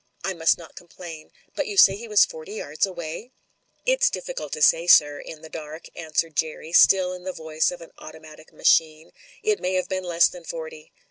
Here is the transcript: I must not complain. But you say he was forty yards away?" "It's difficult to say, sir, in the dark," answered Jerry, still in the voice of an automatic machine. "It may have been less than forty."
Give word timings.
I 0.23 0.33
must 0.33 0.57
not 0.57 0.73
complain. 0.75 1.29
But 1.55 1.67
you 1.67 1.77
say 1.77 1.95
he 1.95 2.07
was 2.07 2.25
forty 2.25 2.53
yards 2.53 2.87
away?" 2.87 3.33
"It's 3.85 4.09
difficult 4.09 4.51
to 4.53 4.61
say, 4.63 4.87
sir, 4.87 5.19
in 5.19 5.43
the 5.43 5.47
dark," 5.47 5.89
answered 5.95 6.35
Jerry, 6.35 6.73
still 6.73 7.13
in 7.13 7.21
the 7.23 7.31
voice 7.33 7.69
of 7.69 7.81
an 7.81 7.91
automatic 7.99 8.51
machine. 8.51 9.11
"It 9.43 9.59
may 9.59 9.75
have 9.75 9.89
been 9.89 10.03
less 10.03 10.27
than 10.27 10.43
forty." 10.43 10.91